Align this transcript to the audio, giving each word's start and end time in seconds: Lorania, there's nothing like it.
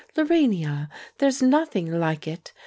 Lorania, 0.17 0.89
there's 1.19 1.43
nothing 1.43 1.91
like 1.91 2.27
it. 2.27 2.53